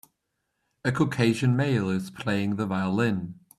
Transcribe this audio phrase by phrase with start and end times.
[0.83, 3.35] A Caucasian male is playing the violin.